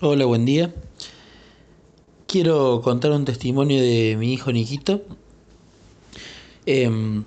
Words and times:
Hola, 0.00 0.26
buen 0.26 0.44
día. 0.44 0.72
Quiero 2.28 2.82
contar 2.82 3.10
un 3.10 3.24
testimonio 3.24 3.82
de 3.82 4.14
mi 4.16 4.32
hijo 4.32 4.52
Niquito. 4.52 5.02
Em, 6.66 7.24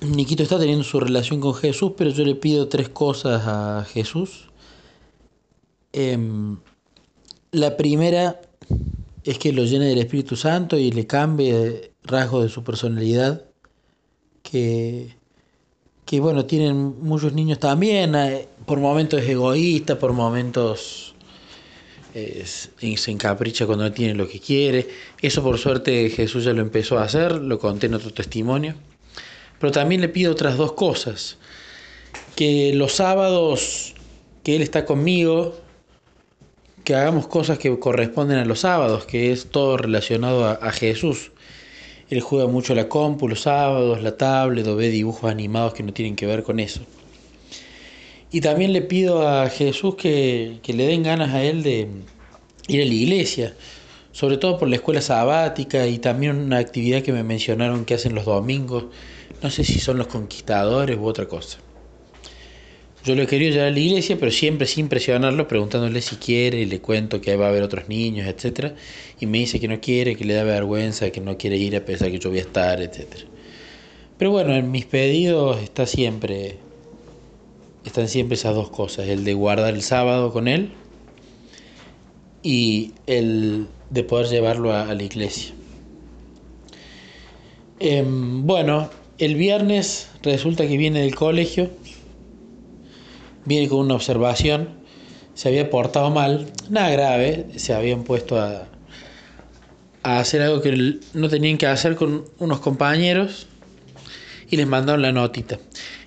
Niquito 0.00 0.42
está 0.42 0.58
teniendo 0.58 0.84
su 0.84 1.00
relación 1.00 1.38
con 1.40 1.52
Jesús, 1.52 1.92
pero 1.98 2.08
yo 2.08 2.24
le 2.24 2.34
pido 2.34 2.66
tres 2.68 2.88
cosas 2.88 3.42
a 3.44 3.84
Jesús. 3.84 4.48
Em, 5.92 6.56
la 7.52 7.76
primera 7.76 8.40
es 9.22 9.38
que 9.38 9.52
lo 9.52 9.64
llene 9.64 9.84
del 9.84 9.98
Espíritu 9.98 10.34
Santo 10.34 10.78
y 10.78 10.92
le 10.92 11.06
cambie 11.06 11.92
rasgos 12.04 12.44
de 12.44 12.48
su 12.48 12.64
personalidad, 12.64 13.44
que, 14.42 15.14
que 16.06 16.20
bueno, 16.20 16.46
tienen 16.46 17.02
muchos 17.02 17.34
niños 17.34 17.58
también, 17.58 18.14
eh, 18.14 18.48
por 18.64 18.80
momentos 18.80 19.20
es 19.20 19.28
egoísta, 19.28 19.98
por 19.98 20.14
momentos 20.14 21.13
se 22.14 23.10
encapricha 23.10 23.66
cuando 23.66 23.84
no 23.84 23.92
tiene 23.92 24.14
lo 24.14 24.28
que 24.28 24.40
quiere. 24.40 24.88
Eso 25.20 25.42
por 25.42 25.58
suerte 25.58 26.08
Jesús 26.10 26.44
ya 26.44 26.52
lo 26.52 26.62
empezó 26.62 26.98
a 26.98 27.04
hacer, 27.04 27.32
lo 27.32 27.58
conté 27.58 27.86
en 27.86 27.94
otro 27.94 28.12
testimonio. 28.12 28.74
Pero 29.58 29.72
también 29.72 30.00
le 30.00 30.08
pido 30.08 30.32
otras 30.32 30.56
dos 30.56 30.72
cosas. 30.72 31.38
Que 32.36 32.72
los 32.74 32.92
sábados 32.92 33.94
que 34.44 34.56
Él 34.56 34.62
está 34.62 34.84
conmigo, 34.84 35.56
que 36.84 36.94
hagamos 36.94 37.26
cosas 37.26 37.58
que 37.58 37.76
corresponden 37.78 38.38
a 38.38 38.44
los 38.44 38.60
sábados, 38.60 39.06
que 39.06 39.32
es 39.32 39.46
todo 39.46 39.78
relacionado 39.78 40.44
a, 40.44 40.70
Jesús. 40.70 41.32
Él 42.10 42.20
juega 42.20 42.46
mucho 42.46 42.74
la 42.74 42.88
compu 42.88 43.26
los 43.26 43.40
sábados, 43.40 44.02
la 44.02 44.16
tablet, 44.16 44.66
o 44.66 44.76
ve 44.76 44.90
dibujos 44.90 45.30
animados 45.30 45.72
que 45.72 45.82
no 45.82 45.94
tienen 45.94 46.14
que 46.14 46.26
ver 46.26 46.42
con 46.42 46.60
eso. 46.60 46.82
Y 48.30 48.42
también 48.42 48.72
le 48.72 48.82
pido 48.82 49.26
a 49.26 49.48
Jesús 49.48 49.94
que, 49.94 50.60
le 50.66 50.86
den 50.86 51.02
ganas 51.04 51.32
a 51.32 51.42
él 51.42 51.62
de 51.62 51.88
ir 52.68 52.82
a 52.82 52.84
la 52.84 52.94
iglesia, 52.94 53.54
sobre 54.12 54.36
todo 54.36 54.58
por 54.58 54.68
la 54.68 54.76
escuela 54.76 55.00
sabática 55.00 55.86
y 55.86 55.98
también 55.98 56.36
una 56.36 56.58
actividad 56.58 57.02
que 57.02 57.12
me 57.12 57.24
mencionaron 57.24 57.84
que 57.84 57.94
hacen 57.94 58.14
los 58.14 58.24
domingos, 58.24 58.84
no 59.42 59.50
sé 59.50 59.64
si 59.64 59.80
son 59.80 59.98
los 59.98 60.06
conquistadores 60.06 60.96
u 60.96 61.04
otra 61.04 61.26
cosa. 61.26 61.58
Yo 63.04 63.14
lo 63.14 63.22
he 63.22 63.26
querido 63.26 63.52
llevar 63.52 63.68
a 63.68 63.70
la 63.70 63.80
iglesia, 63.80 64.16
pero 64.18 64.30
siempre 64.30 64.66
sin 64.66 64.88
presionarlo, 64.88 65.46
preguntándole 65.46 66.00
si 66.00 66.16
quiere, 66.16 66.60
y 66.60 66.64
le 66.64 66.80
cuento 66.80 67.20
que 67.20 67.36
va 67.36 67.46
a 67.46 67.48
haber 67.50 67.62
otros 67.62 67.86
niños, 67.86 68.26
etc. 68.26 68.72
Y 69.20 69.26
me 69.26 69.38
dice 69.38 69.60
que 69.60 69.68
no 69.68 69.78
quiere, 69.78 70.16
que 70.16 70.24
le 70.24 70.32
da 70.32 70.42
vergüenza, 70.42 71.10
que 71.10 71.20
no 71.20 71.36
quiere 71.36 71.58
ir 71.58 71.76
a 71.76 71.84
pesar 71.84 72.10
que 72.10 72.18
yo 72.18 72.30
voy 72.30 72.38
a 72.38 72.42
estar, 72.42 72.80
etc. 72.80 73.26
Pero 74.16 74.30
bueno, 74.30 74.54
en 74.54 74.70
mis 74.70 74.86
pedidos 74.86 75.60
está 75.62 75.84
siempre 75.84 76.56
están 77.84 78.08
siempre 78.08 78.36
esas 78.36 78.54
dos 78.54 78.70
cosas, 78.70 79.06
el 79.08 79.24
de 79.24 79.34
guardar 79.34 79.74
el 79.74 79.82
sábado 79.82 80.32
con 80.32 80.48
él 80.48 80.70
y 82.44 82.92
el 83.06 83.66
de 83.90 84.04
poder 84.04 84.28
llevarlo 84.28 84.72
a, 84.72 84.94
la 84.94 85.02
iglesia. 85.02 85.54
Em, 87.80 88.46
bueno, 88.46 88.90
el 89.18 89.34
viernes 89.34 90.10
resulta 90.22 90.68
que 90.68 90.76
viene 90.76 91.00
del 91.00 91.14
colegio, 91.14 91.70
viene 93.46 93.68
con 93.68 93.78
una 93.80 93.94
observación, 93.94 94.68
se 95.32 95.48
había 95.48 95.70
portado 95.70 96.10
mal, 96.10 96.52
nada 96.68 96.90
grave, 96.90 97.46
se 97.56 97.72
habían 97.72 98.04
puesto 98.04 98.38
a, 98.38 98.68
hacer 100.02 100.42
algo 100.42 100.60
que 100.60 100.98
no 101.14 101.28
tenían 101.30 101.56
que 101.56 101.66
hacer 101.66 101.96
con 101.96 102.26
unos 102.38 102.60
compañeros 102.60 103.46
y 104.50 104.58
les 104.58 104.66
mandaron 104.66 105.00
la 105.00 105.12
notita. 105.12 105.58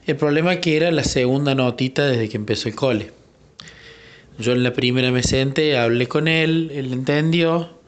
El 0.06 0.16
problema 0.18 0.58
que 0.58 0.78
era 0.78 0.92
la 0.92 1.04
segunda 1.04 1.56
notita 1.56 2.06
desde 2.06 2.30
que 2.30 2.38
empezó 2.38 2.70
el 2.70 2.76
cole. 2.76 3.17
Yo 4.40 4.52
en 4.52 4.64
la 4.64 4.74
primera 4.74 5.12
me 5.12 5.24
senté, 5.24 5.78
hablé 5.78 6.08
con 6.08 6.28
él, 6.28 6.72
él 6.74 6.94
entendió 6.94 7.80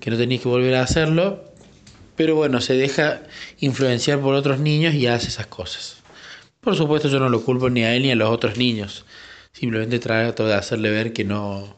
que 0.00 0.10
no 0.10 0.16
tenía 0.16 0.38
que 0.38 0.48
volver 0.48 0.74
a 0.74 0.82
hacerlo, 0.82 1.44
pero 2.16 2.34
bueno, 2.34 2.60
se 2.60 2.74
deja 2.74 3.22
influenciar 3.60 4.20
por 4.20 4.34
otros 4.34 4.58
niños 4.58 4.94
y 4.94 5.06
hace 5.06 5.28
esas 5.28 5.46
cosas. 5.46 6.02
Por 6.60 6.76
supuesto 6.76 7.08
yo 7.08 7.20
no 7.20 7.28
lo 7.28 7.44
culpo 7.44 7.70
ni 7.70 7.84
a 7.84 7.94
él 7.94 8.02
ni 8.02 8.10
a 8.10 8.16
los 8.16 8.28
otros 8.30 8.56
niños, 8.56 9.04
simplemente 9.52 10.00
trato 10.00 10.46
de 10.46 10.54
hacerle 10.54 10.90
ver 10.90 11.12
que 11.12 11.24
no, 11.24 11.76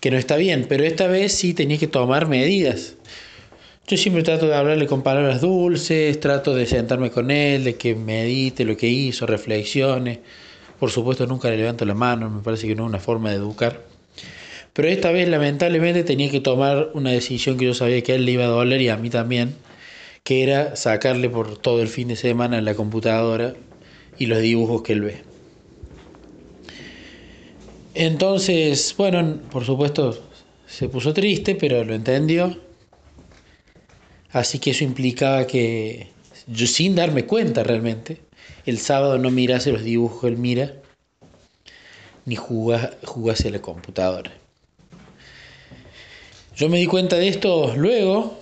que 0.00 0.10
no 0.10 0.18
está 0.18 0.36
bien, 0.36 0.66
pero 0.68 0.82
esta 0.84 1.06
vez 1.06 1.32
sí 1.32 1.54
tenía 1.54 1.78
que 1.78 1.86
tomar 1.86 2.26
medidas. 2.26 2.96
Yo 3.86 3.96
siempre 3.96 4.22
trato 4.22 4.46
de 4.46 4.54
hablarle 4.54 4.86
con 4.86 5.02
palabras 5.02 5.40
dulces, 5.40 6.18
trato 6.20 6.54
de 6.54 6.66
sentarme 6.66 7.10
con 7.10 7.30
él, 7.30 7.64
de 7.64 7.76
que 7.76 7.94
medite 7.94 8.64
lo 8.64 8.76
que 8.76 8.88
hizo, 8.88 9.26
reflexione. 9.26 10.20
Por 10.80 10.90
supuesto 10.90 11.26
nunca 11.26 11.50
le 11.50 11.58
levanto 11.58 11.84
la 11.84 11.94
mano, 11.94 12.28
me 12.28 12.42
parece 12.42 12.66
que 12.66 12.74
no 12.74 12.84
es 12.84 12.88
una 12.88 12.98
forma 12.98 13.30
de 13.30 13.36
educar. 13.36 13.84
Pero 14.72 14.88
esta 14.88 15.12
vez 15.12 15.28
lamentablemente 15.28 16.02
tenía 16.02 16.30
que 16.30 16.40
tomar 16.40 16.90
una 16.94 17.10
decisión 17.10 17.56
que 17.56 17.66
yo 17.66 17.74
sabía 17.74 18.02
que 18.02 18.14
él 18.14 18.24
le 18.24 18.32
iba 18.32 18.44
a 18.44 18.48
doler 18.48 18.80
y 18.80 18.88
a 18.88 18.96
mí 18.96 19.10
también, 19.10 19.54
que 20.24 20.42
era 20.42 20.74
sacarle 20.74 21.28
por 21.28 21.58
todo 21.58 21.82
el 21.82 21.88
fin 21.88 22.08
de 22.08 22.16
semana 22.16 22.58
en 22.58 22.64
la 22.64 22.74
computadora 22.74 23.54
y 24.18 24.26
los 24.26 24.40
dibujos 24.40 24.82
que 24.82 24.94
él 24.94 25.02
ve. 25.02 25.22
Entonces, 27.94 28.94
bueno, 28.96 29.38
por 29.52 29.64
supuesto 29.64 30.18
se 30.66 30.88
puso 30.88 31.12
triste, 31.12 31.54
pero 31.54 31.84
lo 31.84 31.94
entendió 31.94 32.56
Así 34.32 34.60
que 34.60 34.70
eso 34.70 34.84
implicaba 34.84 35.46
que 35.46 36.08
yo 36.46 36.66
sin 36.66 36.94
darme 36.94 37.26
cuenta 37.26 37.64
realmente, 37.64 38.20
el 38.66 38.78
sábado 38.78 39.18
no 39.18 39.30
mirase 39.30 39.72
los 39.72 39.82
dibujos 39.82 40.24
él 40.24 40.36
mira, 40.36 40.74
ni 42.24 42.36
jugase 42.36 43.50
la 43.50 43.60
computadora. 43.60 44.32
Yo 46.56 46.68
me 46.68 46.78
di 46.78 46.86
cuenta 46.86 47.16
de 47.16 47.28
esto 47.28 47.74
luego, 47.76 48.38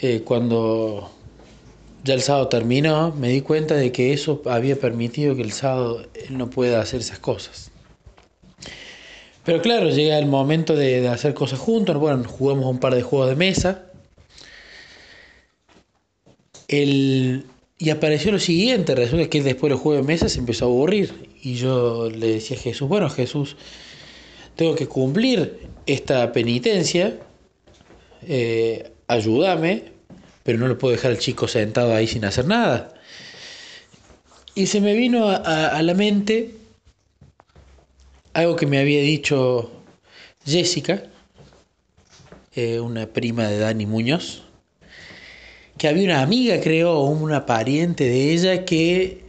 eh, 0.00 0.22
cuando 0.24 1.10
ya 2.02 2.14
el 2.14 2.22
sábado 2.22 2.48
terminó, 2.48 3.12
me 3.12 3.28
di 3.28 3.40
cuenta 3.40 3.74
de 3.74 3.92
que 3.92 4.12
eso 4.12 4.42
había 4.46 4.76
permitido 4.76 5.36
que 5.36 5.42
el 5.42 5.52
sábado 5.52 6.04
él 6.14 6.36
no 6.36 6.50
pueda 6.50 6.80
hacer 6.80 7.00
esas 7.00 7.18
cosas. 7.18 7.70
Pero 9.44 9.62
claro, 9.62 9.88
llega 9.90 10.18
el 10.18 10.26
momento 10.26 10.74
de, 10.74 11.02
de 11.02 11.08
hacer 11.08 11.34
cosas 11.34 11.58
juntos, 11.58 11.96
bueno, 11.96 12.24
jugamos 12.24 12.66
un 12.66 12.78
par 12.78 12.94
de 12.94 13.02
juegos 13.02 13.28
de 13.28 13.36
mesa, 13.36 13.84
el, 16.68 17.46
y 17.78 17.90
apareció 17.90 18.30
lo 18.32 18.38
siguiente, 18.38 18.94
resulta 18.94 19.28
que 19.28 19.42
después 19.42 19.70
del 19.70 19.78
juego 19.78 20.00
de 20.00 20.06
mesa 20.06 20.28
se 20.28 20.38
empezó 20.38 20.66
a 20.66 20.68
aburrir. 20.68 21.30
Y 21.42 21.54
yo 21.54 22.08
le 22.08 22.34
decía 22.34 22.56
a 22.56 22.60
Jesús, 22.60 22.88
bueno 22.88 23.10
Jesús, 23.10 23.56
tengo 24.54 24.74
que 24.74 24.86
cumplir 24.86 25.68
esta 25.86 26.32
penitencia, 26.32 27.18
eh, 28.26 28.92
ayúdame, 29.08 29.92
pero 30.44 30.58
no 30.58 30.68
lo 30.68 30.78
puedo 30.78 30.92
dejar 30.92 31.10
al 31.10 31.18
chico 31.18 31.48
sentado 31.48 31.94
ahí 31.94 32.06
sin 32.06 32.24
hacer 32.24 32.46
nada. 32.46 32.94
Y 34.54 34.66
se 34.66 34.80
me 34.80 34.94
vino 34.94 35.28
a, 35.28 35.82
la 35.82 35.94
mente 35.94 36.54
algo 38.34 38.54
que 38.54 38.66
me 38.66 38.78
había 38.78 39.00
dicho 39.00 39.72
Jessica, 40.46 41.02
eh, 42.54 42.78
una 42.78 43.06
prima 43.06 43.48
de 43.48 43.58
Dani 43.58 43.86
Muñoz, 43.86 44.44
que 45.84 45.88
había 45.88 46.04
una 46.04 46.22
amiga, 46.22 46.62
creo, 46.62 46.94
o 46.94 47.10
una 47.10 47.44
pariente 47.44 48.04
de 48.04 48.32
ella 48.32 48.64
que 48.64 49.20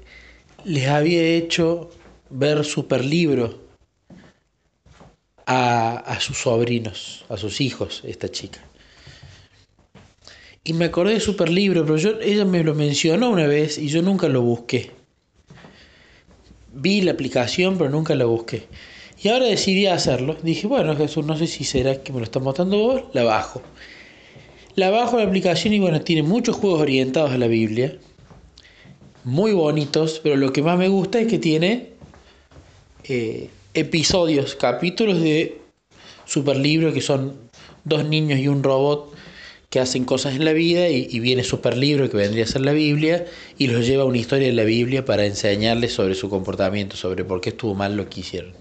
les 0.63 0.87
había 0.87 1.21
hecho 1.21 1.91
ver 2.29 2.63
superlibro 2.63 3.59
a, 5.45 5.97
a 5.97 6.19
sus 6.21 6.37
sobrinos, 6.37 7.25
a 7.27 7.35
sus 7.35 7.59
hijos, 7.59 8.03
esta 8.05 8.29
chica. 8.29 8.61
Y 10.63 10.71
me 10.71 10.85
acordé 10.85 11.15
de 11.15 11.19
superlibro, 11.19 11.83
pero 11.83 11.97
yo, 11.97 12.21
ella 12.21 12.45
me 12.45 12.63
lo 12.63 12.73
mencionó 12.73 13.31
una 13.31 13.47
vez 13.47 13.77
y 13.77 13.89
yo 13.89 14.01
nunca 14.01 14.29
lo 14.29 14.41
busqué. 14.41 14.91
Vi 16.71 17.01
la 17.01 17.11
aplicación, 17.11 17.77
pero 17.77 17.89
nunca 17.89 18.15
la 18.15 18.23
busqué. 18.23 18.69
Y 19.21 19.27
ahora 19.27 19.47
decidí 19.47 19.87
hacerlo. 19.87 20.37
Dije, 20.41 20.67
bueno, 20.67 20.95
Jesús, 20.95 21.25
no 21.25 21.35
sé 21.35 21.47
si 21.47 21.65
será 21.65 22.01
que 22.01 22.13
me 22.13 22.19
lo 22.19 22.23
está 22.23 22.39
mostrando 22.39 22.77
vos, 22.77 23.03
la 23.11 23.25
bajo. 23.25 23.61
La 24.75 24.89
bajo 24.89 25.17
la 25.17 25.23
aplicación 25.23 25.73
y 25.73 25.79
bueno, 25.79 26.01
tiene 26.01 26.21
muchos 26.21 26.57
juegos 26.57 26.81
orientados 26.81 27.31
a 27.31 27.37
la 27.37 27.47
Biblia. 27.47 27.97
Muy 29.23 29.53
bonitos, 29.53 30.19
pero 30.21 30.35
lo 30.35 30.51
que 30.51 30.61
más 30.61 30.77
me 30.77 30.89
gusta 30.89 31.19
es 31.19 31.27
que 31.27 31.39
tiene 31.39 31.91
eh, 33.05 33.49
episodios, 33.73 34.55
capítulos 34.55 35.21
de 35.21 35.61
Superlibro 36.25 36.91
que 36.91 37.01
son 37.01 37.37
dos 37.85 38.03
niños 38.03 38.39
y 38.39 38.49
un 38.49 38.63
robot 38.63 39.13
que 39.69 39.79
hacen 39.79 40.03
cosas 40.03 40.35
en 40.35 40.43
la 40.43 40.51
vida 40.51 40.89
y, 40.89 41.07
y 41.09 41.19
viene 41.21 41.43
Superlibro 41.43 42.09
que 42.09 42.17
vendría 42.17 42.43
a 42.43 42.47
ser 42.47 42.61
la 42.61 42.73
Biblia 42.73 43.25
y 43.57 43.67
los 43.67 43.87
lleva 43.87 44.03
a 44.03 44.05
una 44.05 44.17
historia 44.17 44.47
de 44.47 44.53
la 44.53 44.65
Biblia 44.65 45.05
para 45.05 45.25
enseñarles 45.25 45.93
sobre 45.93 46.15
su 46.15 46.29
comportamiento, 46.29 46.97
sobre 46.97 47.23
por 47.23 47.39
qué 47.39 47.49
estuvo 47.49 47.75
mal 47.75 47.95
lo 47.95 48.09
que 48.09 48.19
hicieron. 48.19 48.53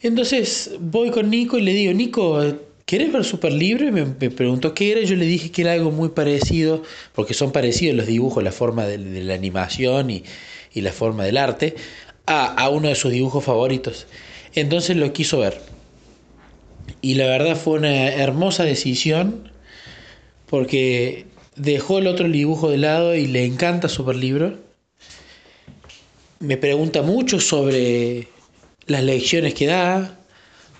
Entonces 0.00 0.76
voy 0.78 1.10
con 1.10 1.30
Nico 1.30 1.58
y 1.58 1.62
le 1.62 1.72
digo, 1.72 1.92
Nico, 1.92 2.40
¿Querés 2.88 3.12
ver 3.12 3.22
Super 3.22 3.52
Libre? 3.52 3.92
Me, 3.92 4.06
preguntó 4.30 4.72
qué 4.72 4.92
era. 4.92 5.02
Yo 5.02 5.14
le 5.14 5.26
dije 5.26 5.50
que 5.50 5.60
era 5.60 5.74
algo 5.74 5.90
muy 5.90 6.08
parecido, 6.08 6.82
porque 7.14 7.34
son 7.34 7.52
parecidos 7.52 7.94
los 7.94 8.06
dibujos, 8.06 8.42
la 8.42 8.50
forma 8.50 8.86
de, 8.86 8.96
la 8.96 9.34
animación 9.34 10.08
y, 10.08 10.24
la 10.72 10.90
forma 10.90 11.24
del 11.24 11.36
arte, 11.36 11.76
a, 12.24 12.66
uno 12.70 12.88
de 12.88 12.94
sus 12.94 13.12
dibujos 13.12 13.44
favoritos. 13.44 14.06
Entonces 14.54 14.96
lo 14.96 15.12
quiso 15.12 15.40
ver. 15.40 15.60
y 17.02 17.16
la 17.16 17.26
verdad 17.26 17.56
fue 17.56 17.78
una 17.78 18.08
hermosa 18.08 18.64
decisión 18.64 19.52
porque 20.46 21.26
dejó 21.56 21.98
el 21.98 22.06
otro 22.06 22.26
dibujo 22.26 22.70
de 22.70 22.78
lado 22.78 23.14
y 23.14 23.26
le 23.26 23.44
encanta 23.44 23.90
Superlibro. 23.90 24.60
Me 26.38 26.56
pregunta 26.56 27.02
mucho 27.02 27.38
sobre 27.38 28.28
las 28.86 29.04
lecciones 29.04 29.52
que 29.52 29.66
da, 29.66 30.17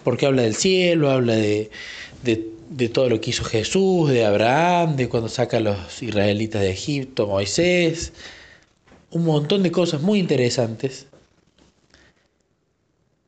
porque 0.08 0.25
habla 0.25 0.40
del 0.40 0.55
cielo, 0.55 1.10
habla 1.10 1.34
de, 1.34 1.70
de, 2.22 2.88
todo 2.88 3.10
lo 3.10 3.20
que 3.20 3.28
hizo 3.28 3.44
Jesús, 3.44 4.08
de 4.08 4.25
Abraham, 4.25 4.96
de 4.96 5.06
cuando 5.06 5.28
saca 5.28 5.58
a 5.58 5.60
los 5.60 6.02
israelitas 6.02 6.62
de 6.62 6.70
Egipto, 6.70 7.26
Moisés, 7.26 8.14
un 9.10 9.26
montón 9.26 9.62
de 9.62 9.70
cosas 9.70 10.00
muy 10.00 10.19
interesantes. 10.19 11.08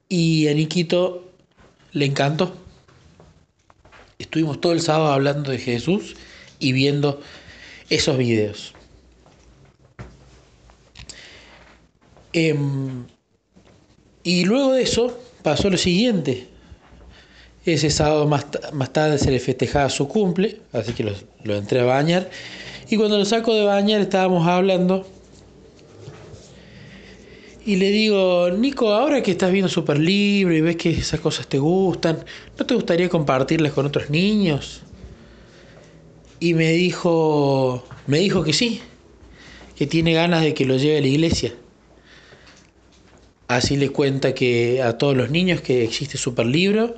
Y 0.09 0.49
a 0.49 0.55
Niquito 0.55 1.31
le 1.93 2.07
encantó. 2.07 2.57
Estuvimos 4.19 4.59
todo 4.59 4.73
el 4.73 4.81
sábado 4.81 5.13
hablando 5.13 5.51
de 5.51 5.59
Jesús 5.59 6.17
y 6.59 6.73
viendo 6.73 7.21
esos 7.91 8.17
videos. 8.17 8.73
Em, 12.33 13.05
y 14.23 14.47
luego 14.47 14.73
de 14.73 14.85
eso 14.85 15.21
pasó 15.43 15.69
lo 15.69 15.77
siguiente. 15.77 16.50
Ese 17.65 17.91
sábado 17.91 18.27
más, 18.27 18.47
más 18.73 18.93
tarde 18.93 19.19
se 19.19 19.31
le 19.31 19.39
festejaba 19.39 19.91
su 19.91 20.09
cumple, 20.09 20.61
así 20.73 20.93
que 20.93 21.05
lo, 21.05 21.55
entré 21.55 21.81
a 21.81 21.85
bañar. 21.85 22.31
Y 22.89 22.97
cuando 22.97 23.19
lo 23.19 23.25
saco 23.25 23.55
de 23.55 23.65
bañar 23.65 24.01
estábamos 24.01 24.47
hablando. 24.47 25.07
Y 27.67 27.77
le 27.77 27.91
digo, 27.91 28.51
Nico, 28.51 28.93
ahora 28.93 29.23
que 29.23 29.33
estás 29.33 29.53
viendo 29.53 29.69
Super 29.69 29.99
Libre 29.99 30.57
y 30.57 30.61
ves 30.63 30.77
que 30.77 30.91
esas 30.91 31.21
cosas 31.21 31.47
te 31.47 31.59
gustan, 31.59 32.25
¿no 32.59 32.65
te 32.65 32.75
gustaría 32.75 33.09
compartirlas 33.11 33.73
con 33.73 33.85
otros 33.85 34.09
niños? 34.09 34.81
Y 36.41 36.55
me 36.55 36.73
dijo, 36.73 37.85
me 38.07 38.19
dijo 38.19 38.43
que 38.43 38.55
sí, 38.55 38.81
que 39.77 39.87
tiene 39.87 40.15
ganas 40.15 40.43
de 40.43 40.55
que 40.55 40.65
lo 40.65 40.79
lleve 40.79 40.99
a 40.99 41.01
la 41.03 41.07
iglesia. 41.07 41.55
Así 43.47 43.77
le 43.77 43.91
cuenta 43.91 44.33
que 44.33 44.83
a 44.83 44.97
todos 44.97 45.15
los 45.15 45.31
niños 45.31 45.61
que 45.61 45.85
existe 45.85 46.17
Superlibro 46.17 46.97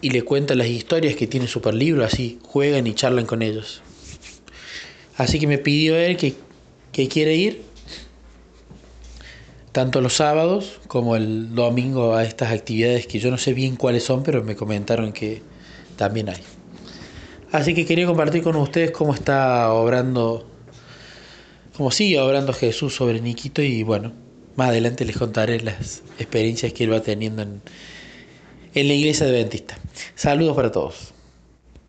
y 0.00 0.10
le 0.10 0.22
cuenta 0.22 0.54
las 0.54 0.68
historias 0.68 1.14
que 1.16 1.26
tiene 1.26 1.46
Superlibro, 1.46 2.04
así 2.04 2.38
juegan 2.42 2.86
y 2.86 2.94
charlan 2.94 3.26
con 3.26 3.42
ellos. 3.42 3.82
Así 5.16 5.38
que 5.38 5.46
me 5.46 5.58
pidió 5.58 5.96
él 5.96 6.16
que, 6.16 6.34
que 6.92 7.08
quiere 7.08 7.36
ir 7.36 7.62
tanto 9.72 10.00
los 10.00 10.14
sábados 10.14 10.80
como 10.88 11.14
el 11.16 11.54
domingo 11.54 12.14
a 12.14 12.24
estas 12.24 12.52
actividades 12.52 13.06
que 13.06 13.18
yo 13.18 13.30
no 13.30 13.38
sé 13.38 13.54
bien 13.54 13.76
cuáles 13.76 14.04
son, 14.04 14.22
pero 14.22 14.42
me 14.42 14.56
comentaron 14.56 15.12
que 15.12 15.42
también 15.96 16.28
hay. 16.30 16.42
Así 17.52 17.74
que 17.74 17.84
quería 17.84 18.06
compartir 18.06 18.42
con 18.42 18.56
ustedes 18.56 18.90
cómo 18.90 19.14
está 19.14 19.72
obrando, 19.72 20.46
cómo 21.76 21.90
sigue 21.90 22.18
obrando 22.20 22.52
Jesús 22.52 22.94
sobre 22.94 23.20
Niquito 23.20 23.62
y 23.62 23.82
bueno, 23.82 24.12
más 24.56 24.68
adelante 24.68 25.04
les 25.04 25.16
contaré 25.16 25.60
las 25.60 26.02
experiencias 26.18 26.72
que 26.72 26.84
él 26.84 26.92
va 26.92 27.00
teniendo 27.00 27.42
en, 27.42 27.60
en 28.74 28.88
la 28.88 28.94
iglesia 28.94 29.26
adventista. 29.26 29.78
Saludos 30.14 30.56
para 30.56 30.70
todos. 30.70 31.09